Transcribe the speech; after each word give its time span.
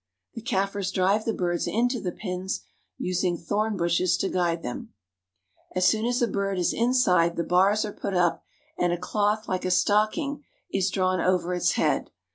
The 0.33 0.41
Kaffirs 0.41 0.89
drive 0.91 1.25
the 1.25 1.31
birds 1.35 1.67
^^H 1.67 1.71
into 1.75 2.01
the 2.01 2.11
pens, 2.11 2.61
using 2.97 3.37
thorn 3.37 3.77
bushes 3.77 4.17
to 4.17 4.29
guide 4.29 4.63
them. 4.63 4.77
Young 4.77 4.87
ostrichos. 4.87 5.71
As 5.77 5.85
soon 5.87 6.05
as 6.07 6.21
a 6.23 6.27
bird 6.27 6.57
is 6.57 6.73
inside, 6.73 7.35
the 7.35 7.43
bars 7.43 7.85
are 7.85 7.93
put 7.93 8.15
up, 8.15 8.43
and 8.79 8.91
a. 8.91 8.97
cloth 8.97 9.47
like 9.47 9.63
a 9.63 9.69
stocking 9.69 10.43
is 10.71 10.89
drawn 10.89 11.21
over 11.21 11.53
its 11.53 11.73
head. 11.73 12.09